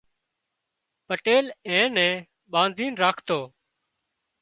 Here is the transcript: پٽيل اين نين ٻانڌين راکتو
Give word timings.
پٽيل 1.07 1.45
اين 1.67 1.85
نين 1.95 2.13
ٻانڌين 2.51 2.93
راکتو 3.03 3.39